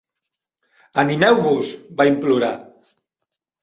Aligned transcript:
"Animeu-vos!", 1.03 1.71
va 2.03 2.11
implorar. 2.15 2.55